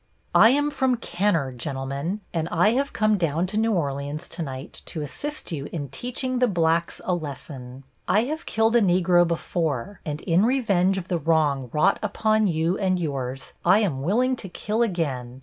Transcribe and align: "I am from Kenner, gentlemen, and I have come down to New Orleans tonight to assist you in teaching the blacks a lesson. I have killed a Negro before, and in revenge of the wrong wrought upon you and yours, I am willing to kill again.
"I 0.33 0.49
am 0.49 0.71
from 0.71 0.97
Kenner, 0.97 1.51
gentlemen, 1.51 2.21
and 2.33 2.49
I 2.49 2.69
have 2.69 2.91
come 2.91 3.19
down 3.19 3.45
to 3.45 3.59
New 3.59 3.73
Orleans 3.73 4.27
tonight 4.27 4.81
to 4.85 5.03
assist 5.03 5.51
you 5.51 5.67
in 5.71 5.89
teaching 5.89 6.39
the 6.39 6.47
blacks 6.47 6.99
a 7.03 7.13
lesson. 7.13 7.83
I 8.07 8.23
have 8.23 8.47
killed 8.47 8.75
a 8.75 8.81
Negro 8.81 9.27
before, 9.27 10.01
and 10.03 10.19
in 10.21 10.43
revenge 10.43 10.97
of 10.97 11.07
the 11.07 11.19
wrong 11.19 11.69
wrought 11.71 11.99
upon 12.01 12.47
you 12.47 12.79
and 12.79 12.99
yours, 12.99 13.53
I 13.63 13.77
am 13.81 14.01
willing 14.01 14.35
to 14.37 14.49
kill 14.49 14.81
again. 14.81 15.39